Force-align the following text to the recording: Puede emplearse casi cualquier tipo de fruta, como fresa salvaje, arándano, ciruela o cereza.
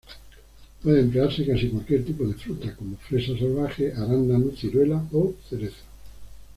Puede 0.81 1.01
emplearse 1.01 1.45
casi 1.45 1.69
cualquier 1.69 2.03
tipo 2.03 2.23
de 2.25 2.33
fruta, 2.33 2.75
como 2.75 2.97
fresa 2.97 3.37
salvaje, 3.37 3.93
arándano, 3.93 4.49
ciruela 4.49 5.05
o 5.13 5.35
cereza. 5.47 5.77